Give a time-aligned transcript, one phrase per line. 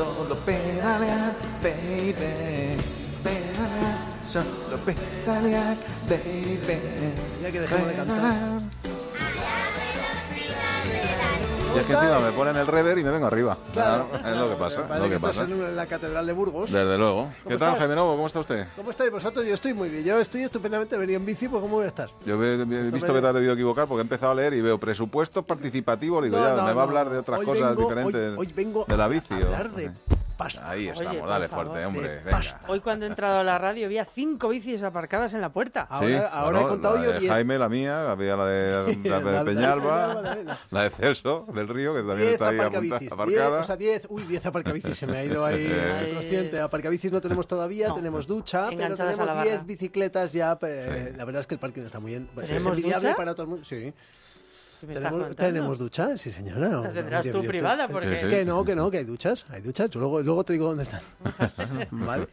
[0.00, 2.76] solo pedalear, baby.
[3.22, 5.76] Pedalear, solo pedalear,
[6.08, 6.78] baby.
[7.42, 8.62] Ya que dejemos de cantar.
[11.72, 13.56] Y es que encima me ponen el rever y me vengo arriba.
[13.72, 14.88] Claro, es lo que pasa.
[14.88, 15.42] Parece Es lo que estás pasa.
[15.44, 16.70] en, en la Catedral de Burgos.
[16.72, 17.28] Desde luego.
[17.46, 17.78] ¿Qué tal, estás?
[17.78, 18.12] Jaime Novo?
[18.16, 18.66] ¿Cómo está usted?
[18.74, 19.46] ¿Cómo estáis vosotros?
[19.46, 20.04] Yo estoy muy bien.
[20.04, 20.96] Yo estoy estupendamente.
[20.98, 22.10] Venía en bici, pues ¿cómo voy a estar?
[22.26, 24.60] Yo he, he visto que te has debido equivocar porque he empezado a leer y
[24.62, 26.24] veo presupuestos participativos.
[26.24, 28.46] Digo, No, ya, no, me va a hablar de otras Hoy cosas vengo- diferentes hoy-
[28.46, 29.34] hoy vengo de la bici.
[29.34, 29.90] a o- hablar de
[30.44, 30.70] pasta.
[30.70, 32.20] Ahí estamos, dale favor, fuerte, hombre.
[32.24, 32.40] venga.
[32.68, 35.86] Hoy cuando he entrado a la radio había cinco bicis aparcadas en la puerta.
[35.90, 37.32] Ahora, Sí, ahora bueno, he contado la yo de 10.
[37.32, 40.36] Jaime, la mía, había la de, la de La de Peñalba,
[40.70, 43.00] la de Celso, del Río, que también 10 está ahí apunta- aparcabicis.
[43.00, 43.60] 10, aparcada.
[43.60, 44.06] o sea, 10.
[44.08, 44.96] Uy, 10 aparcabicis.
[44.96, 45.56] Se me ha ido ahí
[46.00, 46.04] Sí.
[46.08, 46.60] el consciente.
[46.60, 47.88] Aparcabicis no tenemos todavía.
[47.88, 47.94] No.
[47.94, 49.42] Tenemos ducha, pero tenemos.
[49.42, 50.58] 10 bicicletas ya.
[50.62, 52.28] eh, La verdad es que el parking está muy bien.
[52.34, 53.16] Pues es ¿Tenemos envidiable ducha?
[53.16, 53.64] para todo el mundo.
[53.64, 53.92] Sí.
[54.80, 55.52] ¿Qué me estás Tenemos, contando?
[55.52, 56.68] tenemos ducha, sí señora.
[56.68, 58.26] No, La no, tendrás tú privada, porque...
[58.28, 59.90] Que no, que no, que hay duchas, hay duchas.
[59.90, 61.02] Yo luego, luego te digo dónde están.
[61.90, 62.26] vale.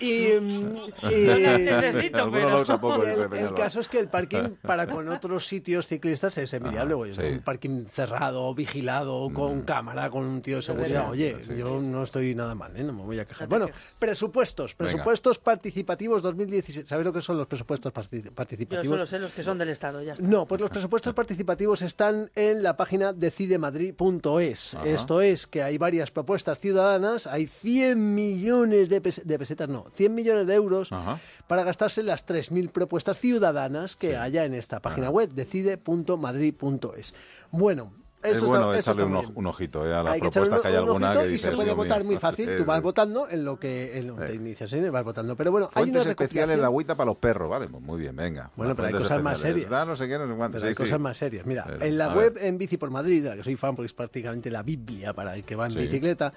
[0.00, 0.76] Y, mm,
[1.10, 2.50] y- No las necesito, Alguno pero...
[2.50, 5.86] lo usa poco, y dice el, caso es que el parking para con otros sitios
[5.86, 7.20] ciclistas es envidiable, Ah, sí.
[7.22, 11.10] Un parking cerrado, vigilado, con cámara, con un tío de seguridad.
[11.10, 12.84] Oye, Sí, yo no estoy nada mal, ¿eh?
[12.84, 13.48] no me voy a quejar.
[13.48, 13.96] Bueno, quejes.
[13.98, 14.90] presupuestos, Venga.
[14.92, 16.86] presupuestos participativos 2017.
[16.88, 18.86] ¿Sabes lo que son los presupuestos parti- Yo participativos?
[18.86, 20.26] solo sé los que son del Estado, ya está.
[20.26, 24.76] No, pues los presupuestos participativos están en la página decidemadrid.es.
[24.84, 29.85] Esto es que hay varias propuestas ciudadanas, hay 100 millones de, pes- de pesetas, no,
[29.92, 31.18] 100 millones de euros Ajá.
[31.46, 37.14] para gastarse en las 3.000 propuestas ciudadanas que haya en esta página web, decide.madrid.es.
[37.50, 40.20] Bueno, Es esto bueno está, esto echarle está un, un ojito eh, a las Hay
[40.20, 42.06] propuestas que hay un- un alguna que y dices, se puede votar mío.
[42.06, 42.48] muy fácil.
[42.48, 42.82] Sí, Tú vas sí.
[42.82, 44.36] votando en lo que, en lo que te Sí.
[44.36, 44.90] inicias, ¿eh?
[44.90, 45.36] vas votando.
[45.36, 48.00] Pero bueno, hay Fuentes una especiales, recopilación- la agüita para los perros, vale, pues muy
[48.00, 48.50] bien, venga.
[48.56, 49.70] Bueno, pero hay cosas más serias.
[49.70, 50.52] Da no sé qué, no sé cuánto.
[50.58, 50.82] Pero sí, hay sí.
[50.82, 51.46] cosas más serias.
[51.46, 52.44] Mira, Pero, en la web ver.
[52.44, 55.34] en Bici por Madrid, de la que soy fan porque es prácticamente la Biblia para
[55.34, 55.78] el que va en Sí.
[55.78, 56.32] bicicleta,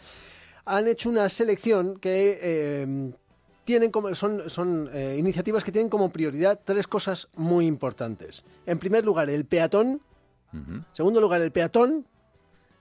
[0.66, 3.12] han hecho una selección que eh,
[3.70, 8.44] tienen como, son, son eh, iniciativas que tienen como prioridad tres cosas muy importantes.
[8.66, 10.02] En primer lugar, el peatón.
[10.52, 12.08] En segundo lugar, el peatón.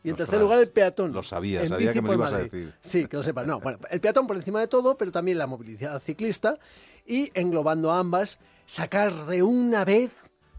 [0.03, 1.13] Y en Ostras, tercer lugar, el peatón.
[1.13, 2.73] lo sabía, En sabía Bici que me lo ibas a decir.
[2.81, 3.47] Sí, que lo sepas.
[3.47, 6.59] No, bueno, el peatón por encima de todo, pero también la movilidad ciclista
[7.05, 10.11] y englobando a ambas, sacar de una vez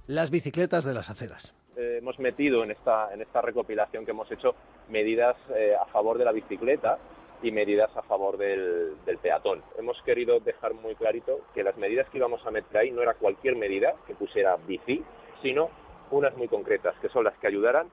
[0.06, 1.56] las bicicletas de las aceras.
[1.76, 4.54] eh, hemos metido en esta, en esta recopilación que hemos hecho
[4.92, 7.00] medidas eh, a favor de la bicicleta
[7.42, 9.62] y medidas a favor del, del peatón.
[9.78, 13.14] Hemos querido dejar muy clarito que las medidas que íbamos a meter ahí no era
[13.14, 15.04] cualquier medida que pusiera bici,
[15.42, 15.70] sino
[16.12, 17.88] unas muy concretas, que son las que ayudaran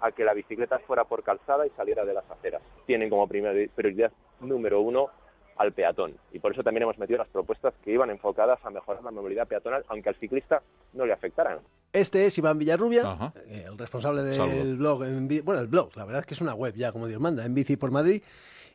[0.00, 2.62] a que la bicicleta fuera por calzada y saliera de las aceras.
[2.86, 5.08] Tienen como primer- prioridad número uno
[5.56, 6.16] al peatón.
[6.32, 9.46] Y por eso también hemos metido las propuestas que iban enfocadas a mejorar la movilidad
[9.46, 10.62] peatonal, aunque al ciclista
[10.94, 11.58] no le afectaran.
[11.92, 13.32] Este es Iván Villarrubia, Ajá.
[13.46, 14.76] eh, el responsable del Salvo.
[14.78, 15.04] blog.
[15.04, 17.44] en bueno, el blog, la verdad es que es una web ya, como Dios manda,
[17.44, 18.22] en Bici por Madrid.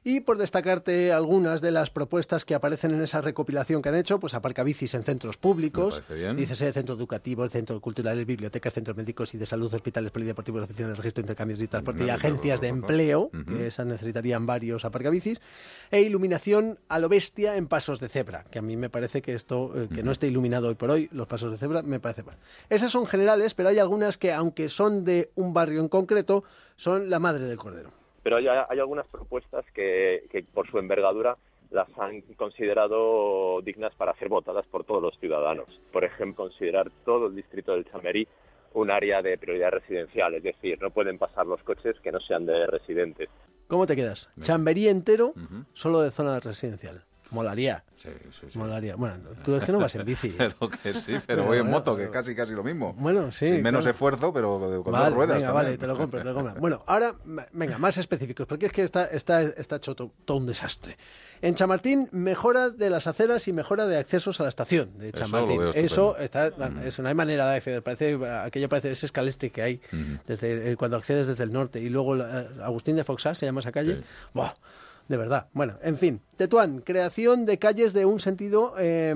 [0.08, 4.20] Y por destacarte algunas de las propuestas que aparecen en esa recopilación que han hecho,
[4.20, 6.38] pues aparcabicis en centros públicos, Me parece bien.
[6.38, 10.98] dícese centros educativos, centros culturales, bibliotecas, centros médicos y de salud, hospitales, polideportivos, oficinas de
[10.98, 15.42] registro, intercambios y transporte y agencias de empleo, que esas necesitarían varios aparcabicis,
[15.90, 19.34] e iluminación a lo bestia en pasos de cebra, que a mí me parece que
[19.34, 22.22] esto, eh, que no esté iluminado hoy por hoy, los pasos de cebra, me parece
[22.22, 22.38] mal.
[22.70, 26.44] Esas son generales, pero hay algunas que, aunque son de un barrio en concreto,
[26.76, 28.05] son la madre del cordero.
[28.26, 31.38] Pero hay, hay algunas propuestas que, que por su envergadura
[31.70, 35.68] las han considerado dignas para ser votadas por todos los ciudadanos.
[35.92, 38.28] Por ejemplo, considerar todo el distrito del Chamerí
[38.74, 42.48] un área de prioridad residencial, es decir, no pueden pasar los coches que no sean
[42.48, 43.30] de residentes.
[43.68, 44.28] ¿Cómo te quedas?
[44.42, 45.36] Chamberí entero,
[45.74, 47.04] solo de zona residencial.
[47.36, 48.58] Molaría, Sí, sí, sí.
[48.58, 48.96] molaría.
[48.96, 50.30] Bueno, tú es que no vas en bici.
[50.38, 52.94] Pero que sí, pero Pero voy en moto, que pero- casi casi lo mismo.
[52.98, 53.48] Bueno, sí.
[53.50, 53.92] Sin menos claro.
[53.92, 55.66] esfuerzo, pero con Vale, dos ruedas venga, también.
[55.66, 56.54] vale, te lo compro, te lo compro.
[56.60, 57.16] Bueno, ahora,
[57.52, 60.98] venga, más específicos, porque es que está, está, está hecho to- todo un desastre.
[61.42, 65.60] En Chamartín, mejora de las aceras y mejora de accesos a la estación de Chamartín.
[65.74, 66.80] Eso, está, Mm.
[66.88, 67.84] eso no hay manera de acceder.
[67.84, 70.20] Parece, aquello parece ese escalestre que hay Ujú.
[70.28, 71.80] desde eh, cuando accedes desde el norte.
[71.82, 74.02] Y luego la- eh, Agustín de Foxá se llama esa calle.
[74.34, 74.54] Buah,
[75.08, 75.48] de verdad.
[75.54, 76.22] Bueno, en fin.
[76.38, 79.14] Tetuán, creación de calles de un sentido eh,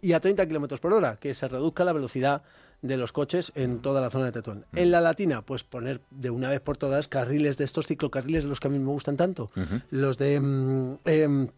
[0.00, 2.42] y a 30 kilómetros por hora, que se reduzca la velocidad
[2.82, 4.64] de los coches en toda la zona de Tetuán.
[4.74, 8.50] En la Latina, pues poner de una vez por todas carriles de estos ciclocarriles de
[8.50, 9.50] los que a mí me gustan tanto.
[9.90, 10.40] Los de.
[10.40, 11.48] mm, em,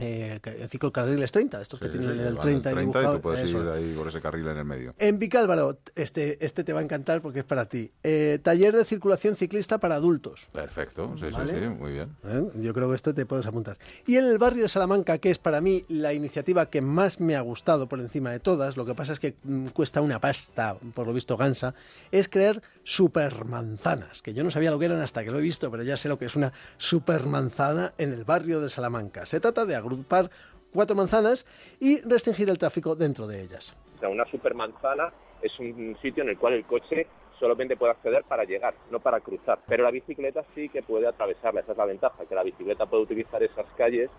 [0.00, 3.14] eh, que- ciclocarriles 30, estos que tienen sí, el van 30, y dibujado.
[3.16, 3.62] tú puedes eso.
[3.62, 4.94] ir ahí por ese carril en el medio.
[4.98, 7.90] En Vicálvaro, este, este te va a encantar porque es para ti.
[8.02, 10.48] Eh, taller de circulación ciclista para adultos.
[10.52, 11.52] Perfecto, sí, Vale.
[11.52, 12.16] sí, sí, muy bien.
[12.24, 12.44] ¿eh?
[12.56, 13.76] Yo creo que esto te puedes apuntar.
[14.06, 17.36] Y en el barrio de Salamanca, que es para mí la iniciativa que más me
[17.36, 20.76] ha gustado por encima de todas, lo que pasa es que mm, cuesta una pasta,
[20.94, 21.74] por lo visto gansa,
[22.10, 25.70] es crear supermanzanas, que yo no sabía lo que eran hasta que lo he visto,
[25.70, 29.26] pero ya sé lo que es una supermanzana en el barrio de Salamanca.
[29.26, 30.30] Se trata de agrupar
[30.72, 31.46] cuatro manzanas
[31.80, 33.76] y restringir el tráfico dentro de ellas.
[33.96, 37.06] O sea, una supermanzana es un sitio en el cual el coche
[37.38, 39.58] solamente puede acceder para llegar, no para cruzar.
[39.66, 43.02] Pero la bicicleta sí que puede atravesarla, esa es la ventaja, que la bicicleta puede
[43.02, 44.10] utilizar esas calles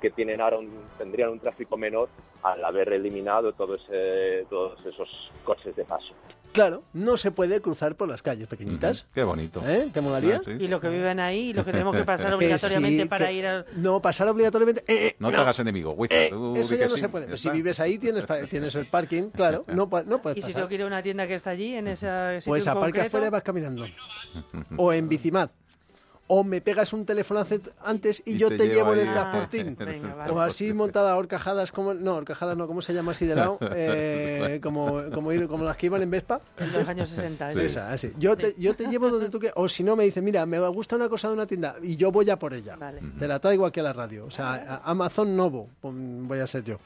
[0.00, 2.08] que tienen ahora un- tendrían un tráfico menor
[2.42, 5.08] al haber eliminado todo ese- todos esos
[5.44, 6.14] coches de paso.
[6.52, 9.06] Claro, no se puede cruzar por las calles pequeñitas.
[9.14, 9.62] Qué bonito.
[9.64, 9.86] ¿Eh?
[9.92, 10.38] ¿Te molaría?
[10.38, 10.50] Ah, sí.
[10.58, 13.26] Y lo que viven ahí y lo que tenemos que pasar Que obligatoriamente sí, para
[13.28, 13.66] que- ir al...
[13.76, 14.80] No, pasar obligatoriamente...
[14.88, 17.36] eh, eh, No te hagas enemigo, Eh, tú eso ya no sí, se puede.
[17.36, 20.82] si vives ahí, tienes, el parking, claro, no, no puedes Y si tengo que ir
[20.82, 23.86] a una tienda que está allí, en sitio Pues aparca afuera y vas caminando.
[24.76, 25.50] O en bicimad.
[26.32, 27.44] O me pegas un teléfono
[27.84, 29.76] antes y, Y yo te te, llevo llevo en el transportín.
[29.80, 30.32] Ah, venga, vale.
[30.32, 33.58] O así montada a horcajadas, como, no, horcajadas no, ¿cómo se llama así de lado?
[33.74, 36.40] Eh, como, como, ir- como las que iban en Vespa.
[36.58, 37.52] en los años 60.
[37.52, 37.58] Sí.
[37.58, 37.66] eso.
[37.66, 38.12] Esa, así.
[38.16, 39.54] Yo te, yo te llevo donde tú quieras.
[39.56, 42.12] O si no, me dice, mira, me gusta una cosa de una tienda y yo
[42.12, 42.76] voy a por ella.
[42.76, 43.00] Vale.
[43.18, 44.24] Te la traigo aquí a la radio.
[44.26, 44.52] O sea,
[44.84, 46.78] a- Amazon Novo voy a ser yo.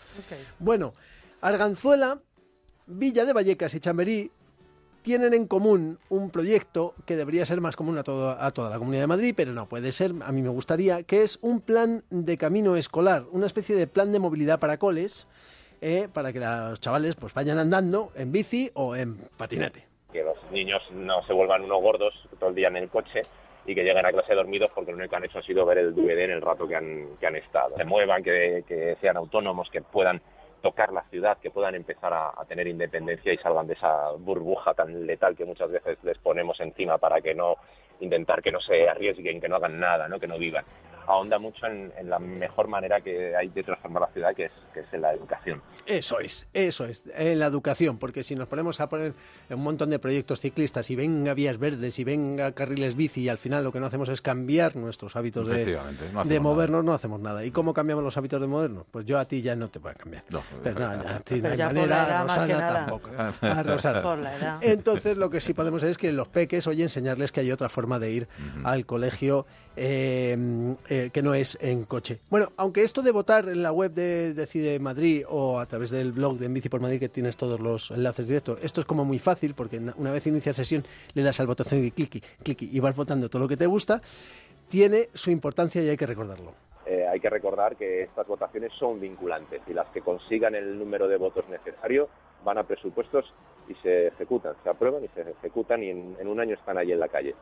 [0.59, 0.95] Bueno,
[1.43, 2.19] Arganzuela,
[2.87, 4.31] Villa de Vallecas y Chamberí
[5.05, 8.79] tienen en común un proyecto que debería ser más común a, todo- a toda la
[8.79, 12.03] Comunidad de Madrid, pero no puede ser, a mí me gustaría, que es un plan
[12.11, 15.29] de camino escolar, una especie de plan de movilidad para coles,
[15.83, 19.85] eh, para que los chavales pues vayan andando en bici o en patinete.
[20.11, 23.21] Que los niños no se vuelvan unos gordos todo el día en el coche
[23.67, 25.79] y que lleguen a clase dormidos porque lo único que han hecho ha sido ver
[25.79, 27.77] el DVD en el rato que han, que han estado.
[27.77, 30.23] Se muevan, que, que sean autónomos, que puedan
[30.65, 35.07] tocar la ciudad, que puedan empezar a, tener independencia y salgan de esa burbuja tan
[35.07, 37.57] letal que muchas veces les ponemos encima para que no
[38.01, 40.19] intentar que no se arriesguen, que no hagan nada, ¿no?
[40.19, 40.65] que no vivan.
[41.07, 44.53] Ahonda mucho en, en la mejor manera que hay de transformar la ciudad, que es,
[44.73, 45.63] que es en la educación.
[45.87, 49.15] Eso es, eso es, en la educación, porque si nos ponemos a poner
[49.51, 53.39] un montón de proyectos ciclistas y venga vías verdes y venga carriles bici y al
[53.39, 56.43] final lo que no hacemos es cambiar nuestros hábitos de, Efectivamente, no hacemos de nada.
[56.43, 57.45] movernos, no hacemos nada.
[57.45, 58.85] ¿Y cómo cambiamos los hábitos de movernos?
[58.91, 60.25] Pues yo a ti ya no te voy a cambiar.
[60.31, 63.11] No, Pero no, ya a ti no hay manera, a Rosana tampoco.
[63.43, 64.03] A Rosana.
[64.03, 64.59] Por la edad.
[64.63, 67.69] Entonces lo que sí podemos hacer es que los peques, oye, enseñarles que hay otra
[67.69, 68.29] forma de ir
[68.65, 69.47] al colegio
[69.77, 70.37] eh,
[70.95, 72.21] eh, que no es en coche.
[72.31, 76.13] Bueno, aunque esto de votar en la web de Decide Madrid o a través del
[76.13, 79.05] blog de En Bici por Madrid que tienes todos los enlaces directos, esto es como
[79.05, 82.69] muy fácil porque na- una vez inicia sesión le das al votación y cliqui, cliqui
[82.73, 84.01] y vas votando todo lo que te gusta,
[84.69, 86.55] tiene su importancia y hay que recordarlo.
[86.87, 91.09] Eh, hay que recordar que estas votaciones son vinculantes y las que consigan el número
[91.09, 92.09] de votos necesario
[92.45, 93.25] van a presupuestos
[93.69, 96.93] y se ejecutan, se aprueban y se ejecutan y en, en un año están ahí
[96.93, 97.35] en la calle.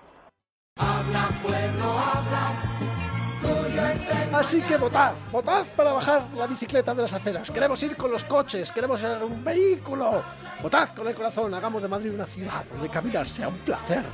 [4.32, 7.50] Así que votad, votad para bajar la bicicleta de las aceras.
[7.50, 10.22] Queremos ir con los coches, queremos ser un vehículo.
[10.62, 14.04] Votad con el corazón, hagamos de Madrid una ciudad donde caminar sea un placer,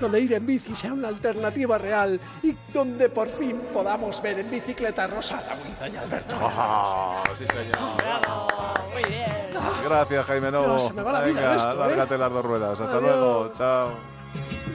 [0.00, 4.50] donde ir en bici sea una alternativa real y donde por fin podamos ver en
[4.50, 6.36] bicicleta a Rosana Huida y Alberto.
[6.40, 7.96] Ah, sí, señor.
[7.96, 8.48] Bravo,
[8.92, 9.50] muy bien.
[9.84, 10.66] Gracias, Jaime Novo.
[10.66, 11.76] No, se me va la Venga, en esto, ¿eh?
[11.78, 12.70] lárgate las dos ruedas.
[12.72, 13.02] Hasta Adiós.
[13.02, 13.52] luego.
[13.54, 13.90] Chao.